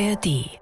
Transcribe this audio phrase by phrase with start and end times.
[0.00, 0.60] ARD.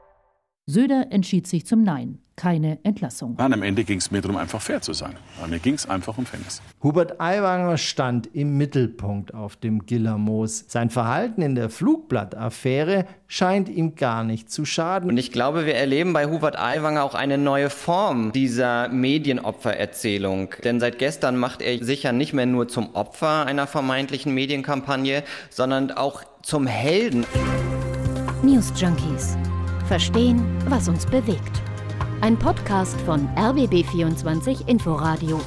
[0.65, 2.19] Söder entschied sich zum Nein.
[2.37, 3.35] Keine Entlassung.
[3.39, 5.15] Nein, am Ende ging es mir darum, einfach fair zu sein.
[5.39, 6.61] Aber mir ging es einfach um Fairness.
[6.83, 10.65] Hubert Aiwanger stand im Mittelpunkt auf dem Gillermoos.
[10.69, 15.09] Sein Verhalten in der Flugblattaffäre scheint ihm gar nicht zu schaden.
[15.09, 20.51] Und ich glaube, wir erleben bei Hubert Aiwanger auch eine neue Form dieser Medienopfererzählung.
[20.65, 25.23] Denn seit gestern macht er sich ja nicht mehr nur zum Opfer einer vermeintlichen Medienkampagne,
[25.49, 27.25] sondern auch zum Helden.
[28.43, 29.35] News Junkies.
[29.89, 31.63] Verstehen, was uns bewegt.
[32.21, 35.41] Ein Podcast von RBB24 Inforadio.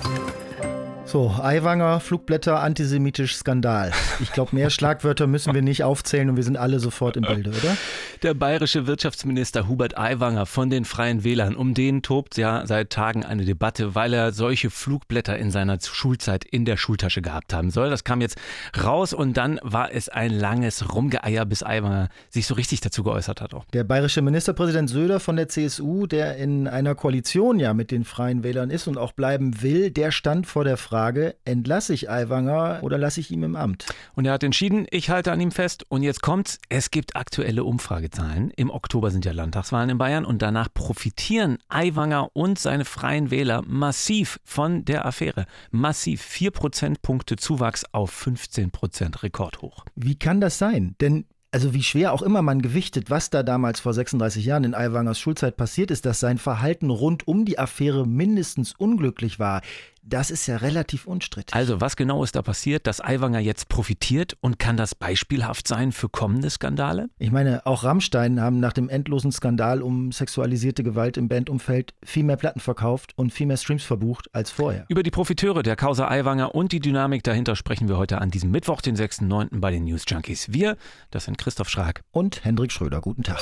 [1.05, 3.91] So, Aiwanger, Flugblätter, antisemitisch Skandal.
[4.21, 7.51] Ich glaube, mehr Schlagwörter müssen wir nicht aufzählen und wir sind alle sofort im Bilde,
[7.51, 7.77] oder?
[8.21, 13.23] Der bayerische Wirtschaftsminister Hubert Aiwanger von den Freien Wählern, um den tobt ja seit Tagen
[13.23, 17.89] eine Debatte, weil er solche Flugblätter in seiner Schulzeit in der Schultasche gehabt haben soll.
[17.89, 18.37] Das kam jetzt
[18.83, 23.39] raus und dann war es ein langes Rumgeeier, bis Aiwanger sich so richtig dazu geäußert
[23.39, 23.53] hat.
[23.53, 23.63] Auch.
[23.71, 28.43] Der bayerische Ministerpräsident Söder von der CSU, der in einer Koalition ja mit den Freien
[28.43, 32.97] Wählern ist und auch bleiben will, der stand vor der Frage, entlasse ich Aiwanger oder
[32.97, 33.85] lasse ich ihn im Amt?
[34.15, 35.85] Und er hat entschieden, ich halte an ihm fest.
[35.87, 37.63] Und jetzt kommt's, es gibt aktuelle
[38.09, 38.51] Umfragezahlen.
[38.55, 43.63] Im Oktober sind ja Landtagswahlen in Bayern und danach profitieren Aiwanger und seine freien Wähler
[43.67, 45.45] massiv von der Affäre.
[45.71, 46.21] Massiv.
[46.21, 49.85] Vier Prozentpunkte Zuwachs auf 15 Prozent Rekordhoch.
[49.95, 50.95] Wie kann das sein?
[51.01, 54.75] Denn also wie schwer auch immer man gewichtet, was da damals vor 36 Jahren in
[54.75, 59.61] Aiwangers Schulzeit passiert ist, dass sein Verhalten rund um die Affäre mindestens unglücklich war.
[60.03, 61.55] Das ist ja relativ unstrittig.
[61.55, 65.91] Also, was genau ist da passiert, dass Aiwanger jetzt profitiert und kann das beispielhaft sein
[65.91, 67.09] für kommende Skandale?
[67.17, 72.23] Ich meine, auch Rammstein haben nach dem endlosen Skandal um sexualisierte Gewalt im Bandumfeld viel
[72.23, 74.85] mehr Platten verkauft und viel mehr Streams verbucht als vorher.
[74.89, 78.51] Über die Profiteure der Causa Aiwanger und die Dynamik dahinter sprechen wir heute an diesem
[78.51, 79.59] Mittwoch, den 6.9.
[79.59, 80.51] bei den News Junkies.
[80.51, 80.77] Wir,
[81.11, 83.01] das sind Christoph Schrag und Hendrik Schröder.
[83.01, 83.39] Guten Tag.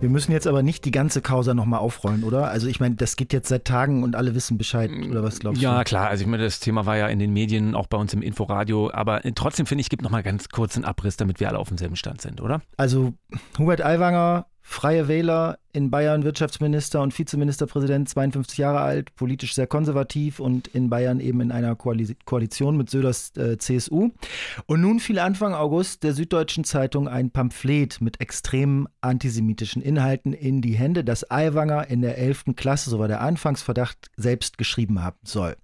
[0.00, 2.50] Wir müssen jetzt aber nicht die ganze Causa nochmal aufrollen, oder?
[2.50, 5.60] Also ich meine, das geht jetzt seit Tagen und alle wissen Bescheid, oder was glaubst
[5.60, 5.76] ja, du?
[5.78, 6.08] Ja, klar.
[6.08, 8.92] Also ich meine, das Thema war ja in den Medien, auch bei uns im Inforadio.
[8.92, 11.96] Aber trotzdem finde ich, gibt nochmal ganz kurz einen Abriss, damit wir alle auf demselben
[11.96, 12.62] Stand sind, oder?
[12.76, 13.14] Also
[13.58, 20.40] Hubert Aiwanger, Freie Wähler, in Bayern Wirtschaftsminister und Vizeministerpräsident, 52 Jahre alt, politisch sehr konservativ
[20.40, 24.10] und in Bayern eben in einer Koalition mit Söders äh, CSU.
[24.66, 30.62] Und nun fiel Anfang August der Süddeutschen Zeitung ein Pamphlet mit extremen antisemitischen Inhalten in
[30.62, 32.56] die Hände, das Aiwanger in der 11.
[32.56, 35.54] Klasse, so war der Anfangsverdacht, selbst geschrieben haben soll.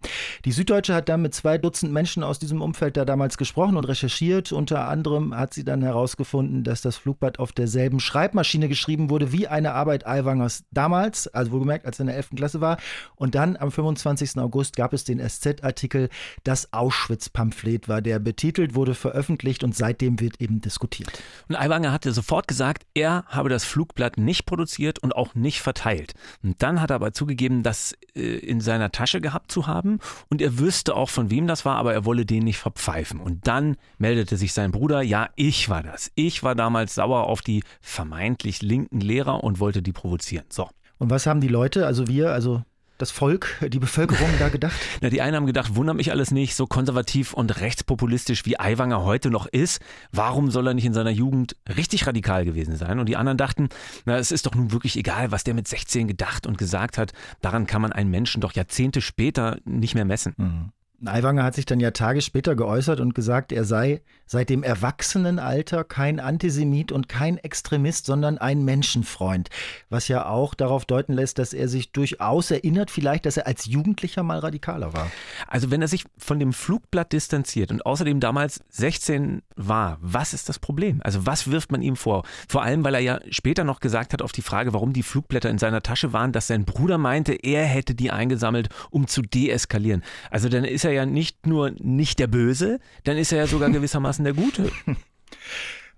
[0.44, 3.88] Die Süddeutsche hat dann mit zwei Dutzend Menschen aus diesem Umfeld da damals gesprochen und
[3.88, 4.52] recherchiert.
[4.52, 9.48] Unter anderem hat sie dann herausgefunden, dass das Flugblatt auf derselben Schreibmaschine geschrieben wurde wie
[9.48, 12.30] eine Arbeit Aiwangers damals, also wohlgemerkt, als er in der 11.
[12.36, 12.78] Klasse war.
[13.16, 14.38] Und dann am 25.
[14.38, 16.08] August gab es den SZ-Artikel,
[16.44, 21.10] das Auschwitz-Pamphlet war der betitelt, wurde veröffentlicht und seitdem wird eben diskutiert.
[21.48, 26.14] Und Aiwanger hatte sofort gesagt, er habe das Flugblatt nicht produziert und auch nicht verteilt.
[26.42, 29.98] Und dann hat er aber zugegeben, das äh, in seiner Tasche gehabt zu haben
[30.28, 33.20] und er wüsste auch, von wem das war, aber er wolle den nicht verpfeifen.
[33.20, 36.10] Und dann meldete sich sein Bruder, ja, ich war das.
[36.14, 40.46] Ich war damals sauer auf die vermeintlich linken Lehrer und wollte die provozieren.
[40.48, 40.68] So.
[40.98, 42.62] Und was haben die Leute, also wir, also
[42.98, 44.78] das Volk, die Bevölkerung da gedacht?
[45.00, 49.02] Na, die einen haben gedacht, wundert mich alles nicht, so konservativ und rechtspopulistisch wie Aiwanger
[49.04, 49.80] heute noch ist.
[50.12, 52.98] Warum soll er nicht in seiner Jugend richtig radikal gewesen sein?
[53.00, 53.68] Und die anderen dachten,
[54.04, 57.12] na, es ist doch nun wirklich egal, was der mit 16 gedacht und gesagt hat.
[57.40, 60.34] Daran kann man einen Menschen doch Jahrzehnte später nicht mehr messen.
[60.36, 60.72] Mhm.
[61.04, 65.84] Aiwanger hat sich dann ja Tage später geäußert und gesagt, er sei seit dem Erwachsenenalter
[65.84, 69.50] kein Antisemit und kein Extremist, sondern ein Menschenfreund.
[69.90, 73.66] Was ja auch darauf deuten lässt, dass er sich durchaus erinnert, vielleicht, dass er als
[73.66, 75.10] Jugendlicher mal radikaler war.
[75.46, 80.48] Also wenn er sich von dem Flugblatt distanziert und außerdem damals 16 war, was ist
[80.48, 81.00] das Problem?
[81.04, 82.24] Also was wirft man ihm vor?
[82.48, 85.50] Vor allem, weil er ja später noch gesagt hat auf die Frage, warum die Flugblätter
[85.50, 90.02] in seiner Tasche waren, dass sein Bruder meinte, er hätte die eingesammelt, um zu deeskalieren.
[90.30, 93.70] Also dann ist er ja nicht nur nicht der Böse, dann ist er ja sogar
[93.70, 94.70] gewissermaßen der Gute.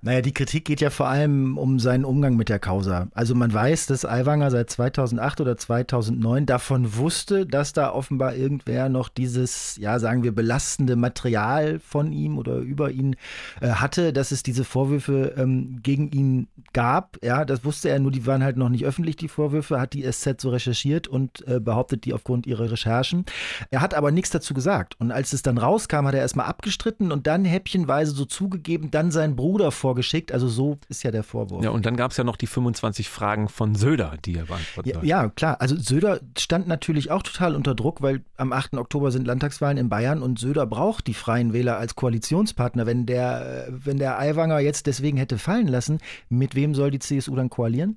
[0.06, 3.08] Naja, die Kritik geht ja vor allem um seinen Umgang mit der Causa.
[3.12, 8.88] Also man weiß, dass Aiwanger seit 2008 oder 2009 davon wusste, dass da offenbar irgendwer
[8.88, 13.17] noch dieses, ja, sagen wir, belastende Material von ihm oder über ihn
[13.61, 17.19] äh, hatte, dass es diese Vorwürfe ähm, gegen ihn gab.
[17.25, 20.09] Ja, das wusste er, nur die waren halt noch nicht öffentlich, die Vorwürfe, hat die
[20.09, 23.25] SZ so recherchiert und äh, behauptet die aufgrund ihrer Recherchen.
[23.73, 24.94] Er hat aber nichts dazu gesagt.
[25.00, 29.11] Und als es dann rauskam, hat er erstmal abgestritten und dann häppchenweise so zugegeben, dann
[29.11, 30.32] sein Bruder vor vorgeschickt.
[30.32, 31.64] Also so ist ja der Vorwurf.
[31.64, 34.88] Ja, und dann gab es ja noch die 25 Fragen von Söder, die er beantworten
[34.88, 35.60] ja, ja, klar.
[35.60, 38.75] Also Söder stand natürlich auch total unter Druck, weil am 8.
[38.75, 42.84] Oktober sind Landtagswahlen in Bayern und Söder braucht die Freien Wähler als Koalitionspartner.
[42.84, 47.34] Wenn der, wenn der Aiwanger jetzt deswegen hätte fallen lassen, mit wem soll die CSU
[47.34, 47.96] dann koalieren?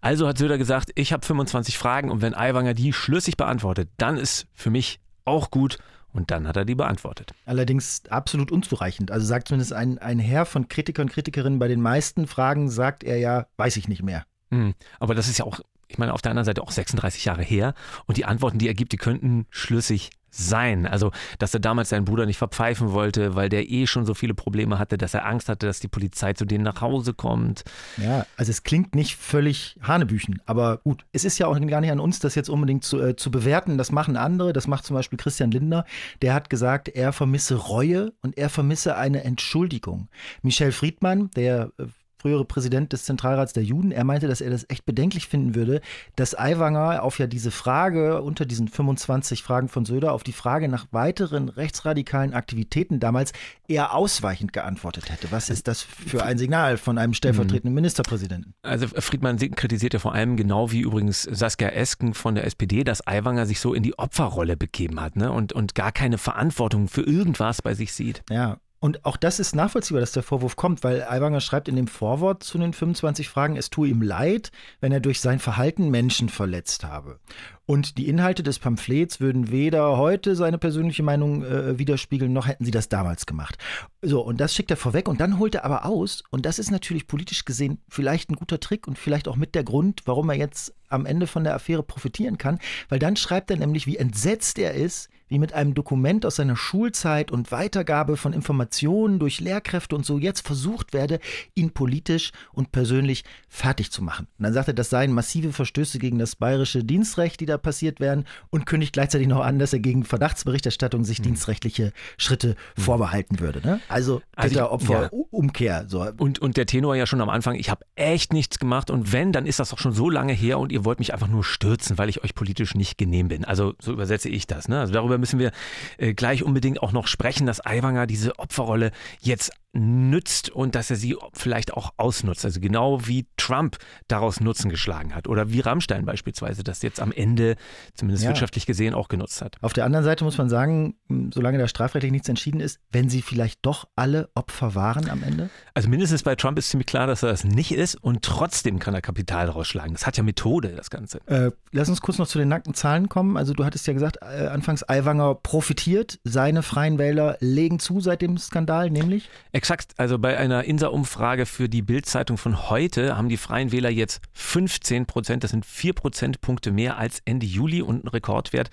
[0.00, 4.16] Also hat Söder gesagt, ich habe 25 Fragen und wenn Aiwanger die schlüssig beantwortet, dann
[4.16, 5.78] ist für mich auch gut
[6.12, 7.32] und dann hat er die beantwortet.
[7.46, 9.10] Allerdings absolut unzureichend.
[9.10, 13.04] Also sagt zumindest ein, ein Herr von Kritikern und Kritikerinnen, bei den meisten Fragen sagt
[13.04, 14.24] er ja, weiß ich nicht mehr.
[14.50, 14.74] Mhm.
[14.98, 17.74] Aber das ist ja auch, ich meine, auf der anderen Seite auch 36 Jahre her.
[18.06, 20.86] Und die Antworten, die er gibt, die könnten schlüssig sein.
[20.86, 24.34] Also, dass er damals seinen Bruder nicht verpfeifen wollte, weil der eh schon so viele
[24.34, 27.64] Probleme hatte, dass er Angst hatte, dass die Polizei zu denen nach Hause kommt.
[27.96, 31.90] Ja, also es klingt nicht völlig Hanebüchen, aber gut, es ist ja auch gar nicht
[31.90, 33.76] an uns, das jetzt unbedingt zu, äh, zu bewerten.
[33.76, 35.84] Das machen andere, das macht zum Beispiel Christian Lindner.
[36.22, 40.08] Der hat gesagt, er vermisse Reue und er vermisse eine Entschuldigung.
[40.42, 41.84] Michel Friedmann, der äh,
[42.20, 45.80] frühere Präsident des Zentralrats der Juden, er meinte, dass er das echt bedenklich finden würde,
[46.16, 50.68] dass Aiwanger auf ja diese Frage unter diesen 25 Fragen von Söder auf die Frage
[50.68, 53.32] nach weiteren rechtsradikalen Aktivitäten damals
[53.68, 55.32] eher ausweichend geantwortet hätte.
[55.32, 58.54] Was ist das für ein Signal von einem stellvertretenden Ministerpräsidenten?
[58.62, 63.06] Also Friedmann kritisiert ja vor allem genau wie übrigens Saskia Esken von der SPD, dass
[63.06, 65.32] Aiwanger sich so in die Opferrolle begeben hat ne?
[65.32, 68.22] und, und gar keine Verantwortung für irgendwas bei sich sieht.
[68.28, 71.86] Ja, und auch das ist nachvollziehbar, dass der Vorwurf kommt, weil Aiwanger schreibt in dem
[71.86, 74.50] Vorwort zu den 25 Fragen, es tue ihm leid,
[74.80, 77.20] wenn er durch sein Verhalten Menschen verletzt habe.
[77.66, 82.64] Und die Inhalte des Pamphlets würden weder heute seine persönliche Meinung äh, widerspiegeln, noch hätten
[82.64, 83.58] sie das damals gemacht.
[84.00, 86.70] So, und das schickt er vorweg und dann holt er aber aus, und das ist
[86.70, 90.36] natürlich politisch gesehen vielleicht ein guter Trick und vielleicht auch mit der Grund, warum er
[90.36, 94.58] jetzt am Ende von der Affäre profitieren kann, weil dann schreibt er nämlich, wie entsetzt
[94.58, 99.96] er ist, wie mit einem Dokument aus seiner Schulzeit und Weitergabe von Informationen durch Lehrkräfte
[99.96, 101.20] und so jetzt versucht werde,
[101.54, 104.26] ihn politisch und persönlich fertig zu machen.
[104.38, 108.00] Und dann sagt er, das seien massive Verstöße gegen das bayerische Dienstrecht, die da passiert
[108.00, 111.24] wären und kündigt gleichzeitig noch an, dass er gegen Verdachtsberichterstattung sich mhm.
[111.24, 112.82] dienstrechtliche Schritte mhm.
[112.82, 113.60] vorbehalten würde.
[113.64, 113.80] Ne?
[113.88, 115.82] Also, also Täter-Opfer-Umkehr.
[115.82, 115.88] Ja.
[115.88, 116.04] So.
[116.18, 119.30] Und, und der Tenor ja schon am Anfang, ich habe echt nichts gemacht und wenn,
[119.32, 121.98] dann ist das doch schon so lange her und ihr wollt mich einfach nur stürzen,
[121.98, 123.44] weil ich euch politisch nicht genehm bin.
[123.44, 124.68] Also so übersetze ich das.
[124.68, 124.80] Ne?
[124.80, 125.52] Also darüber müssen wir
[125.98, 128.90] äh, gleich unbedingt auch noch sprechen, dass Aiwanger diese Opferrolle
[129.20, 132.44] jetzt nützt und dass er sie vielleicht auch ausnutzt.
[132.44, 133.76] Also genau wie Trump
[134.08, 137.56] daraus Nutzen geschlagen hat oder wie Rammstein beispielsweise das jetzt am Ende,
[137.94, 138.30] zumindest ja.
[138.30, 139.56] wirtschaftlich gesehen, auch genutzt hat.
[139.60, 140.96] Auf der anderen Seite muss man sagen,
[141.32, 145.50] solange da strafrechtlich nichts entschieden ist, wenn sie vielleicht doch alle Opfer waren am Ende?
[145.74, 148.94] Also mindestens bei Trump ist ziemlich klar, dass er das nicht ist und trotzdem kann
[148.94, 149.92] er Kapital daraus schlagen.
[149.92, 151.20] Das hat ja Methode, das Ganze.
[151.26, 153.36] Äh, lass uns kurz noch zu den nackten Zahlen kommen.
[153.36, 158.22] Also du hattest ja gesagt, äh, anfangs Aiwanger profitiert, seine freien Wähler legen zu seit
[158.22, 159.28] dem Skandal, nämlich?
[159.60, 159.92] Exakt.
[159.98, 165.04] Also bei einer INSA-Umfrage für die Bild-Zeitung von heute haben die Freien Wähler jetzt 15
[165.04, 165.44] Prozent.
[165.44, 168.70] Das sind vier Prozentpunkte mehr als Ende Juli und ein Rekordwert.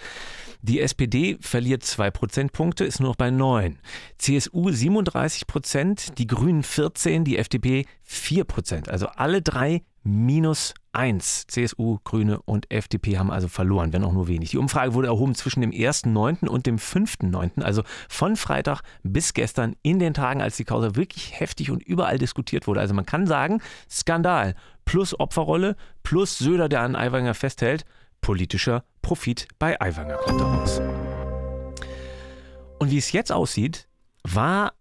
[0.62, 3.80] Die SPD verliert zwei Prozentpunkte, ist nur noch bei neun.
[4.18, 8.88] CSU 37 Prozent, die Grünen 14, die FDP 4 Prozent.
[8.88, 11.48] Also alle drei minus 1.
[11.48, 14.52] CSU, Grüne und FDP haben also verloren, wenn auch nur wenig.
[14.52, 16.48] Die Umfrage wurde erhoben zwischen dem 1.9.
[16.48, 21.40] und dem 5.9., also von Freitag bis gestern in den Tagen, als die Causa wirklich
[21.40, 22.80] heftig und überall diskutiert wurde.
[22.80, 24.56] Also man kann sagen, Skandal
[24.86, 27.86] plus Opferrolle plus Söder, der an Aiwanger festhält,
[28.22, 30.82] politischer Profit bei Aiwanger kommt daraus.
[32.80, 33.88] Und wie es jetzt aussieht,
[34.24, 34.74] war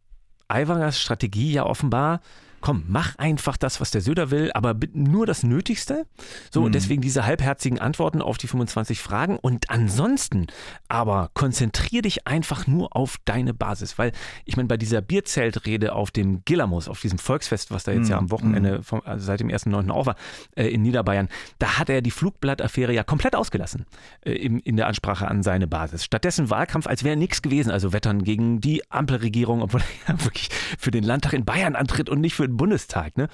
[0.48, 2.20] Aiwangers Strategie ja offenbar
[2.66, 6.04] komm, mach einfach das, was der Söder will, aber nur das Nötigste.
[6.50, 6.66] So, mhm.
[6.66, 9.38] und deswegen diese halbherzigen Antworten auf die 25 Fragen.
[9.38, 10.48] Und ansonsten
[10.88, 14.10] aber konzentrier dich einfach nur auf deine Basis, weil
[14.46, 18.10] ich meine, bei dieser Bierzeltrede auf dem Gillermus, auf diesem Volksfest, was da jetzt mhm.
[18.10, 18.82] ja am Wochenende mhm.
[18.82, 19.88] vom, also seit dem 1.9.
[19.92, 20.16] auch war,
[20.56, 21.28] äh, in Niederbayern,
[21.60, 23.86] da hat er die Flugblattaffäre ja komplett ausgelassen
[24.22, 26.02] äh, in, in der Ansprache an seine Basis.
[26.02, 30.48] Stattdessen Wahlkampf, als wäre nichts gewesen, also Wettern gegen die Ampelregierung, obwohl er ja wirklich
[30.80, 33.16] für den Landtag in Bayern antritt und nicht für den Bundestag.
[33.16, 33.28] Ne?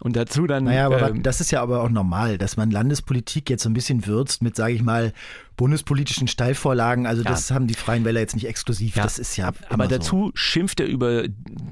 [0.00, 0.64] Und dazu dann.
[0.64, 3.74] Naja, aber ähm, das ist ja aber auch normal, dass man Landespolitik jetzt so ein
[3.74, 5.12] bisschen würzt mit, sage ich mal,
[5.56, 7.06] bundespolitischen Steilvorlagen.
[7.06, 7.30] Also ja.
[7.30, 8.96] das haben die Freien Wähler jetzt nicht exklusiv.
[8.96, 9.02] Ja.
[9.02, 9.52] Das ist ja.
[9.68, 10.32] Aber dazu so.
[10.34, 11.24] schimpft er über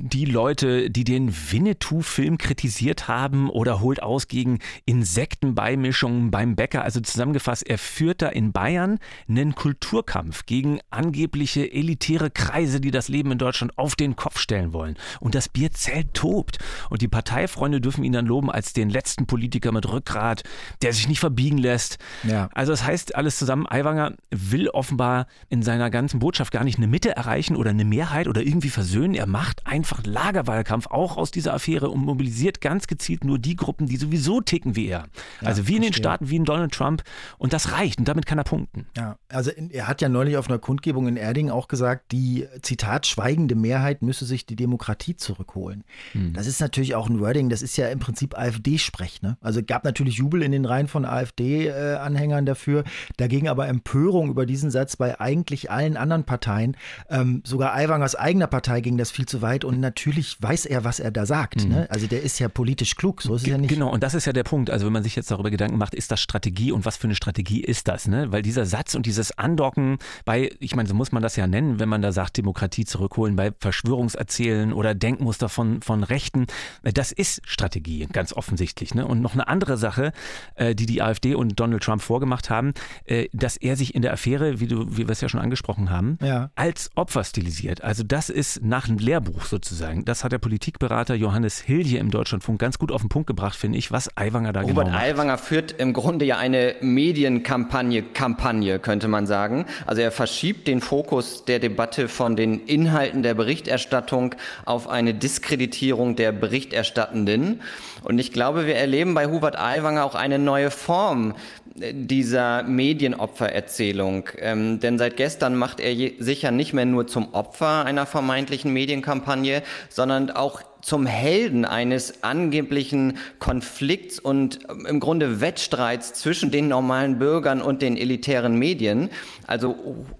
[0.07, 6.83] die Leute, die den Winnetou-Film kritisiert haben oder holt aus gegen Insektenbeimischungen beim Bäcker.
[6.83, 8.99] Also zusammengefasst, er führt da in Bayern
[9.29, 14.73] einen Kulturkampf gegen angebliche elitäre Kreise, die das Leben in Deutschland auf den Kopf stellen
[14.73, 14.97] wollen.
[15.21, 16.59] Und das Bierzelt tobt.
[16.91, 20.43] Und die Parteifreunde dürfen ihn dann loben als den letzten Politiker mit Rückgrat,
[20.83, 21.99] der sich nicht verbiegen lässt.
[22.23, 22.49] Ja.
[22.55, 26.87] Also das heißt alles zusammen, Aiwanger will offenbar in seiner ganzen Botschaft gar nicht eine
[26.87, 29.15] Mitte erreichen oder eine Mehrheit oder irgendwie versöhnen.
[29.15, 33.87] Er macht einfach Lagerwahlkampf auch aus dieser Affäre und mobilisiert ganz gezielt nur die Gruppen,
[33.87, 35.09] die sowieso ticken wie er.
[35.41, 36.03] Ja, also wie in den verstehe.
[36.03, 37.03] Staaten, wie in Donald Trump.
[37.39, 38.87] Und das reicht und damit kann er punkten.
[38.97, 43.07] Ja, also er hat ja neulich auf einer Kundgebung in Erding auch gesagt, die Zitat
[43.07, 45.85] schweigende Mehrheit müsse sich die Demokratie zurückholen.
[46.33, 49.23] Das ist natürlich auch ein Wording, das ist ja im Prinzip AfD-Sprech.
[49.23, 49.37] Ne?
[49.41, 52.85] Also gab natürlich Jubel in den Reihen von AfD-Anhängern dafür,
[53.17, 56.77] dagegen aber Empörung über diesen Satz bei eigentlich allen anderen Parteien.
[57.09, 61.01] Ähm, sogar Aiwangers eigener Partei ging das viel zu weit und natürlich weiß er, was
[61.01, 61.67] er da sagt.
[61.67, 61.87] Ne?
[61.91, 63.71] Also der ist ja politisch klug, so ist es ja nicht.
[63.71, 64.71] Genau, und das ist ja der Punkt.
[64.71, 67.15] Also wenn man sich jetzt darüber Gedanken macht, ist das Strategie und was für eine
[67.15, 68.09] Strategie ist das?
[68.09, 68.33] Ne?
[68.33, 71.79] Weil dieser Satz und dieses Andocken bei, ich meine, so muss man das ja nennen,
[71.79, 73.53] wenn man da sagt, Demokratie zurückholen, bei
[73.97, 76.47] Verschwörungserzählen oder Denkmuster von, von Rechten,
[76.83, 78.95] äh, das ist Strategie, ganz offensichtlich.
[78.95, 79.07] Ne?
[79.07, 80.13] Und noch eine andere Sache,
[80.57, 82.73] äh, die die AfD und Donald Trump vorgemacht haben,
[83.05, 85.91] äh, dass er sich in der Affäre, wie, du, wie wir es ja schon angesprochen
[85.91, 86.51] haben, Ja.
[86.57, 87.83] als Opfer stilisiert.
[87.83, 89.76] Also das ist nach einem Lehrbuch sozusagen.
[90.05, 93.57] Das hat der Politikberater Johannes Hill hier im Deutschlandfunk ganz gut auf den Punkt gebracht,
[93.57, 95.03] finde ich, was Aiwanger da Robert genau macht.
[95.03, 99.67] Aiwanger führt im Grunde ja eine Medienkampagne, Kampagne, könnte man sagen.
[99.87, 106.17] Also er verschiebt den Fokus der Debatte von den Inhalten der Berichterstattung auf eine Diskreditierung
[106.17, 107.61] der Berichterstattenden.
[108.03, 111.35] Und ich glaube, wir erleben bei Hubert Aiwanger auch eine neue Form
[111.79, 114.29] dieser Medienopfererzählung.
[114.39, 118.07] Ähm, denn seit gestern macht er je, sich ja nicht mehr nur zum Opfer einer
[118.07, 126.53] vermeintlichen Medienkampagne, sondern auch zum Helden eines angeblichen Konflikts und ähm, im Grunde Wettstreits zwischen
[126.53, 129.11] den normalen Bürgern und den elitären Medien.
[129.49, 129.75] Also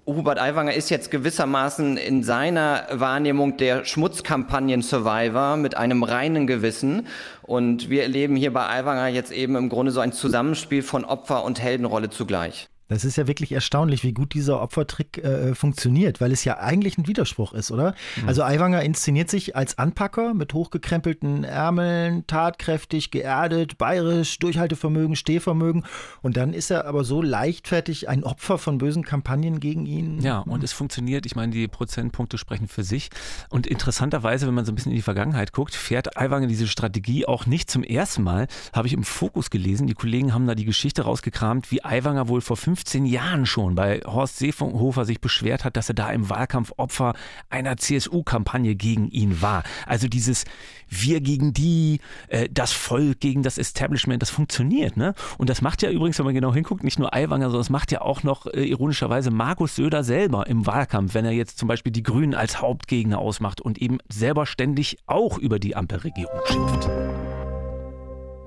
[0.05, 7.07] Hubert Aiwanger ist jetzt gewissermaßen in seiner Wahrnehmung der Schmutzkampagnen-Survivor mit einem reinen Gewissen.
[7.43, 11.45] Und wir erleben hier bei Aiwanger jetzt eben im Grunde so ein Zusammenspiel von Opfer-
[11.45, 12.67] und Heldenrolle zugleich.
[12.87, 16.97] Das ist ja wirklich erstaunlich, wie gut dieser Opfertrick äh, funktioniert, weil es ja eigentlich
[16.97, 17.95] ein Widerspruch ist, oder?
[18.25, 25.85] Also Aiwanger inszeniert sich als Anpacker mit hochgekrempelten Ärmeln, tatkräftig, geerdet, bayerisch, Durchhaltevermögen, Stehvermögen.
[26.21, 30.21] Und dann ist er aber so leichtfertig ein Opfer von bösen Kampagnen gegen ihn.
[30.21, 31.25] Ja, und es funktioniert.
[31.25, 33.09] Ich meine, die Prozentpunkte sprechen für sich.
[33.49, 37.25] Und interessanterweise, wenn man so ein bisschen in die Vergangenheit guckt, fährt Aiwanger diese Strategie
[37.25, 38.47] auch nicht zum ersten Mal.
[38.73, 39.87] Habe ich im Fokus gelesen.
[39.87, 44.01] Die Kollegen haben da die Geschichte rausgekramt, wie Aiwanger wohl vor 15 Jahren schon bei
[44.05, 47.15] Horst Seehofer sich beschwert hat, dass er da im Wahlkampf Opfer
[47.49, 49.63] einer CSU-Kampagne gegen ihn war.
[49.87, 50.45] Also dieses
[50.87, 54.95] Wir gegen die, äh, das Volk gegen das Establishment, das funktioniert.
[54.95, 55.15] Ne?
[55.39, 57.91] Und das macht ja übrigens, wenn man genau hinguckt, nicht nur Aiwanger, sondern es macht
[57.91, 61.91] ja auch noch äh, ironischerweise Markus Söder selber im Wahlkampf, wenn er jetzt zum Beispiel
[61.91, 66.87] die Grünen als Hauptgegner ausmacht und eben selber ständig auch über die Ampelregierung schimpft.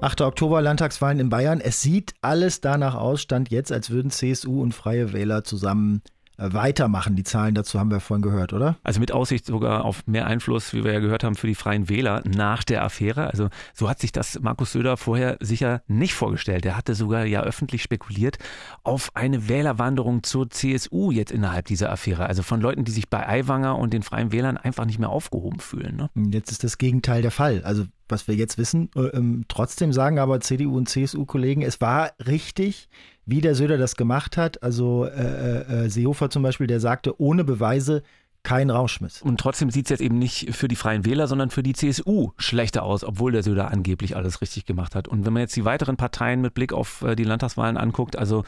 [0.03, 0.23] 8.
[0.23, 1.61] Oktober Landtagswahlen in Bayern.
[1.61, 6.01] Es sieht alles danach aus, stand jetzt, als würden CSU und Freie Wähler zusammen
[6.41, 7.17] weitermachen.
[7.17, 8.77] Die Zahlen dazu haben wir vorhin gehört, oder?
[8.83, 11.89] Also mit Aussicht sogar auf mehr Einfluss, wie wir ja gehört haben, für die Freien
[11.89, 13.29] Wähler nach der Affäre.
[13.29, 16.65] Also so hat sich das Markus Söder vorher sicher nicht vorgestellt.
[16.65, 18.39] Er hatte sogar ja öffentlich spekuliert
[18.83, 22.27] auf eine Wählerwanderung zur CSU jetzt innerhalb dieser Affäre.
[22.27, 25.61] Also von Leuten, die sich bei Aiwanger und den Freien Wählern einfach nicht mehr aufgehoben
[25.61, 25.97] fühlen.
[25.97, 26.31] Ne?
[26.33, 27.63] Jetzt ist das Gegenteil der Fall.
[27.65, 32.13] Also was wir jetzt wissen, äh, ähm, trotzdem sagen aber CDU und CSU-Kollegen, es war
[32.27, 32.89] richtig,
[33.31, 34.63] wie der Söder das gemacht hat.
[34.63, 38.03] Also äh, äh, Seehofer zum Beispiel, der sagte, ohne Beweise
[38.43, 39.21] kein Rauschmiss.
[39.23, 42.31] Und trotzdem sieht es jetzt eben nicht für die Freien Wähler, sondern für die CSU
[42.39, 45.09] schlechter aus, obwohl der Söder angeblich alles richtig gemacht hat.
[45.09, 48.45] Und wenn man jetzt die weiteren Parteien mit Blick auf äh, die Landtagswahlen anguckt, also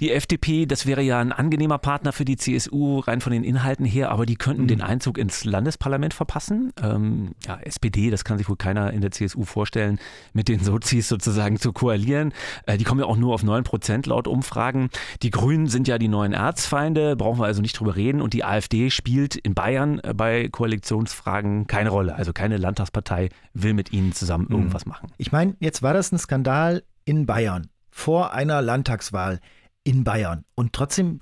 [0.00, 3.86] die FDP, das wäre ja ein angenehmer Partner für die CSU, rein von den Inhalten
[3.86, 4.68] her, aber die könnten mhm.
[4.68, 6.72] den Einzug ins Landesparlament verpassen.
[6.82, 9.98] Ähm, ja, SPD, das kann sich wohl keiner in der CSU vorstellen,
[10.34, 12.32] mit den Sozis sozusagen zu koalieren.
[12.66, 14.90] Äh, die kommen ja auch nur auf 9 Prozent laut Umfragen.
[15.22, 18.20] Die Grünen sind ja die neuen Erzfeinde, brauchen wir also nicht drüber reden.
[18.20, 22.14] Und die AfD spielt in Bayern äh, bei Koalitionsfragen keine Rolle.
[22.14, 25.12] Also keine Landtagspartei will mit ihnen zusammen irgendwas machen.
[25.18, 29.40] Ich meine, jetzt war das ein Skandal in Bayern vor einer Landtagswahl
[29.84, 30.44] in Bayern.
[30.54, 31.20] Und trotzdem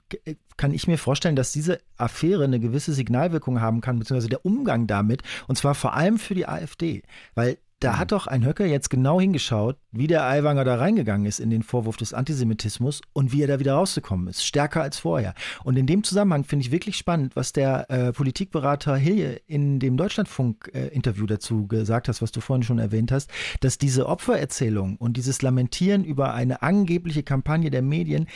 [0.57, 4.87] kann ich mir vorstellen, dass diese Affäre eine gewisse Signalwirkung haben kann, beziehungsweise der Umgang
[4.87, 7.03] damit, und zwar vor allem für die AfD.
[7.35, 11.40] Weil da hat doch ein Höcker jetzt genau hingeschaut, wie der Aiwanger da reingegangen ist
[11.40, 14.45] in den Vorwurf des Antisemitismus und wie er da wieder rausgekommen ist.
[14.45, 15.35] Stärker als vorher.
[15.64, 19.97] Und in dem Zusammenhang finde ich wirklich spannend, was der äh, Politikberater Hilje in dem
[19.97, 25.16] Deutschlandfunk-Interview äh, dazu gesagt hat, was du vorhin schon erwähnt hast, dass diese Opfererzählung und
[25.16, 28.28] dieses Lamentieren über eine angebliche Kampagne der Medien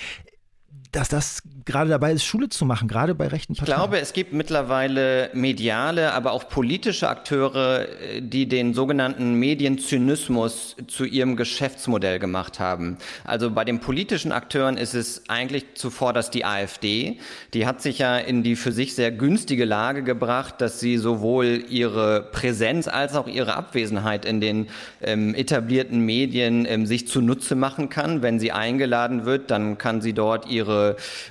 [0.93, 3.75] dass das gerade dabei ist, Schule zu machen, gerade bei rechten Parteien?
[3.75, 7.87] Ich glaube, es gibt mittlerweile mediale, aber auch politische Akteure,
[8.21, 12.97] die den sogenannten Medienzynismus zu ihrem Geschäftsmodell gemacht haben.
[13.25, 17.19] Also bei den politischen Akteuren ist es eigentlich zuvor, dass die AfD,
[17.55, 21.65] die hat sich ja in die für sich sehr günstige Lage gebracht, dass sie sowohl
[21.69, 24.69] ihre Präsenz als auch ihre Abwesenheit in den
[25.03, 28.23] ähm, etablierten Medien ähm, sich zunutze machen kann.
[28.23, 30.88] Wenn sie eingeladen wird, dann kann sie dort ihre,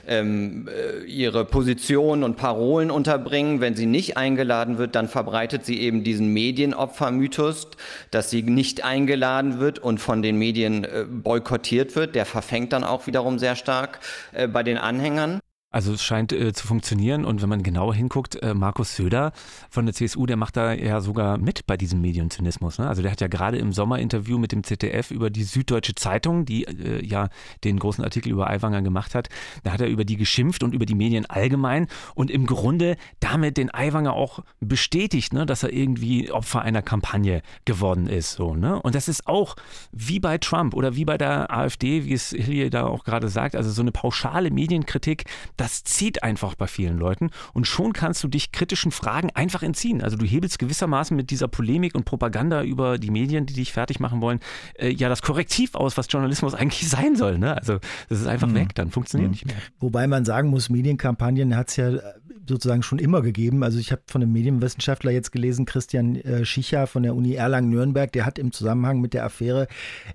[0.08, 3.62] ähm, äh, ihre Positionen und Parolen unterbringen.
[3.62, 7.70] Wenn sie nicht eingeladen wird, dann verbreitet sie eben diesen Medienopfermythos,
[8.12, 12.16] dass sie nicht eingeladen wird und von den Medien äh, boykottiert wird.
[12.16, 14.00] Der verfängt dann auch wiederum sehr stark
[14.34, 15.40] äh, bei den Anhängern.
[15.78, 19.32] Also es scheint äh, zu funktionieren und wenn man genauer hinguckt, äh, Markus Söder
[19.70, 22.80] von der CSU, der macht da ja sogar mit bei diesem Medienzynismus.
[22.80, 22.90] Ne?
[22.90, 26.64] Also der hat ja gerade im Sommerinterview mit dem ZDF über die Süddeutsche Zeitung, die
[26.64, 27.30] äh, ja
[27.64, 29.30] den großen Artikel über Aiwanger gemacht hat,
[29.66, 33.58] da hat er über die geschimpft und über die Medien allgemein und im Grunde damit
[33.58, 38.32] den Aiwanger auch bestätigt, ne, dass er irgendwie Opfer einer Kampagne geworden ist.
[38.32, 38.82] So, ne?
[38.82, 39.56] Und das ist auch
[39.92, 43.56] wie bei Trump oder wie bei der AfD, wie es Hilje da auch gerade sagt,
[43.56, 48.28] also so eine pauschale Medienkritik, das zieht einfach bei vielen Leuten und schon kannst du
[48.28, 50.02] dich kritischen Fragen einfach entziehen.
[50.02, 54.00] Also du hebelst gewissermaßen mit dieser Polemik und Propaganda über die Medien, die dich fertig
[54.00, 54.40] machen wollen,
[54.78, 57.38] äh, ja das Korrektiv aus, was Journalismus eigentlich sein soll.
[57.38, 57.56] Ne?
[57.56, 58.56] Also das ist einfach mhm.
[58.56, 59.34] weg, dann funktioniert mhm.
[59.34, 59.58] nicht mehr.
[59.80, 62.02] Wobei man sagen muss, Medienkampagnen hat es ja äh,
[62.48, 63.64] sozusagen schon immer gegeben.
[63.64, 68.12] Also ich habe von einem Medienwissenschaftler jetzt gelesen, Christian äh, Schicher von der Uni Erlangen-Nürnberg,
[68.12, 69.68] der hat im Zusammenhang mit der Affäre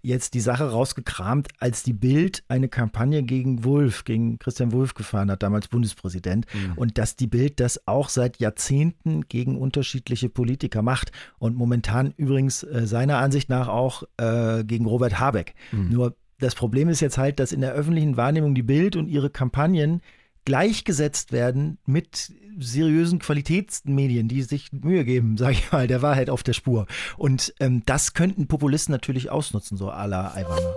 [0.02, 5.30] jetzt die Sache rausgekramt, als die Bild eine Kampagne gegen Wulff, gegen Christian Wulff gefahren
[5.30, 6.46] hat, damals Bundespräsident.
[6.52, 6.72] Mhm.
[6.76, 11.12] Und dass die Bild das auch seit Jahrzehnten gegen unterschiedliche Politiker macht.
[11.38, 15.54] Und momentan übrigens äh, seiner Ansicht nach auch äh, gegen Robert Habeck.
[15.72, 15.90] Mhm.
[15.90, 19.30] Nur das Problem ist jetzt halt, dass in der öffentlichen Wahrnehmung die Bild und ihre
[19.30, 20.00] Kampagnen
[20.44, 26.42] gleichgesetzt werden mit seriösen Qualitätsmedien, die sich Mühe geben, sage ich mal, der Wahrheit auf
[26.42, 26.86] der Spur.
[27.16, 30.74] Und ähm, das könnten Populisten natürlich ausnutzen, so à la Aiwanger.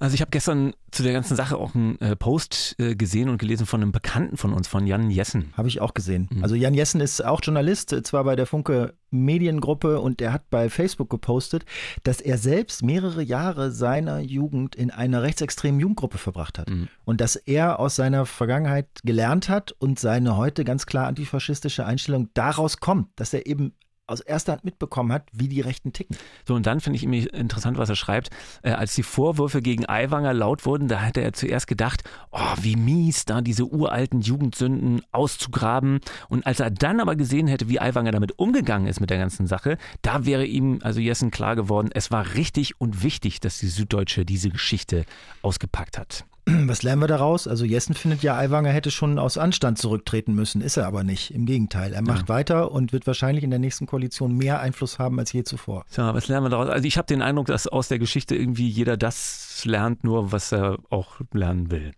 [0.00, 3.38] Also ich habe gestern zu der ganzen Sache auch einen äh, Post äh, gesehen und
[3.38, 5.52] gelesen von einem Bekannten von uns, von Jan Jessen.
[5.56, 6.28] Habe ich auch gesehen.
[6.30, 6.42] Mhm.
[6.42, 10.50] Also Jan Jessen ist auch Journalist, äh, zwar bei der Funke Mediengruppe und der hat
[10.50, 11.64] bei Facebook gepostet,
[12.02, 16.70] dass er selbst mehrere Jahre seiner Jugend in einer rechtsextremen Jugendgruppe verbracht hat.
[16.70, 16.88] Mhm.
[17.04, 22.28] Und dass er aus seiner Vergangenheit gelernt hat und seine heute ganz klar antifaschistische Einstellung
[22.34, 23.74] daraus kommt, dass er eben
[24.08, 26.16] aus erster Hand mitbekommen hat, wie die Rechten ticken.
[26.46, 28.30] So, und dann finde ich irgendwie interessant, was er schreibt.
[28.62, 32.76] Äh, als die Vorwürfe gegen Aiwanger laut wurden, da hätte er zuerst gedacht, oh, wie
[32.76, 36.00] mies, da diese uralten Jugendsünden auszugraben.
[36.28, 39.46] Und als er dann aber gesehen hätte, wie Aiwanger damit umgegangen ist mit der ganzen
[39.46, 43.68] Sache, da wäre ihm, also Jessen, klar geworden, es war richtig und wichtig, dass die
[43.68, 45.04] Süddeutsche diese Geschichte
[45.42, 46.24] ausgepackt hat.
[46.66, 47.46] Was lernen wir daraus?
[47.46, 50.60] Also Jessen findet ja, Aiwanger hätte schon aus Anstand zurücktreten müssen.
[50.60, 51.32] Ist er aber nicht.
[51.34, 51.92] Im Gegenteil.
[51.92, 52.34] Er macht ja.
[52.34, 55.84] weiter und wird wahrscheinlich in der nächsten Koalition mehr Einfluss haben als je zuvor.
[55.96, 56.68] Ja, was lernen wir daraus?
[56.68, 60.52] Also ich habe den Eindruck, dass aus der Geschichte irgendwie jeder das lernt, nur was
[60.52, 61.92] er auch lernen will.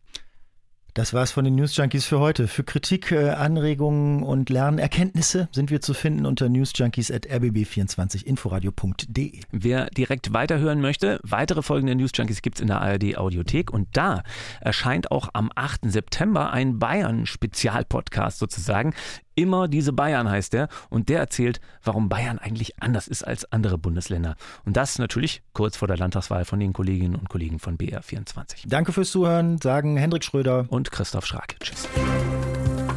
[0.94, 2.48] Das war's von den News Junkies für heute.
[2.48, 9.40] Für Kritik, äh, Anregungen und Lernerkenntnisse sind wir zu finden unter newsjunkies.rbb24inforadio.de.
[9.52, 13.86] Wer direkt weiterhören möchte, weitere Folgen der News Junkies gibt's in der ARD Audiothek und
[13.92, 14.24] da
[14.60, 15.82] erscheint auch am 8.
[15.84, 18.92] September ein Bayern-Spezialpodcast sozusagen
[19.34, 23.78] Immer diese Bayern heißt der und der erzählt, warum Bayern eigentlich anders ist als andere
[23.78, 24.36] Bundesländer.
[24.64, 28.64] Und das natürlich kurz vor der Landtagswahl von den Kolleginnen und Kollegen von BR24.
[28.66, 31.56] Danke fürs Zuhören, sagen Hendrik Schröder und Christoph Schrag.
[31.60, 31.88] Tschüss.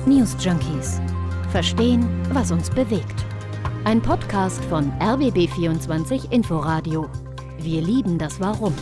[0.06, 1.00] News Junkies.
[1.52, 3.26] Verstehen, was uns bewegt.
[3.86, 7.10] Ein Podcast von RBB24 Inforadio.
[7.60, 8.74] Wir lieben das Warum.